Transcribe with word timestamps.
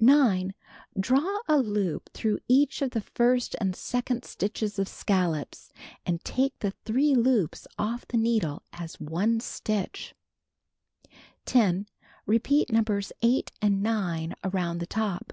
9. 0.00 0.52
Draw 0.98 1.38
a 1.46 1.58
loop 1.58 2.10
through 2.12 2.40
each 2.48 2.82
of 2.82 2.90
the 2.90 3.00
first 3.00 3.54
and 3.60 3.76
second 3.76 4.24
stitches 4.24 4.80
of 4.80 4.88
scallops, 4.88 5.70
and 6.04 6.24
take 6.24 6.58
the 6.58 6.72
3 6.84 7.14
loops 7.14 7.68
off 7.78 8.04
the 8.08 8.16
needle 8.16 8.64
as 8.72 8.98
one 8.98 9.38
stitch. 9.38 10.12
10. 11.44 11.86
Repeat 12.26 12.68
Nos. 12.72 13.12
8 13.22 13.52
and 13.62 13.80
9 13.80 14.34
around 14.42 14.78
the 14.78 14.86
top. 14.86 15.32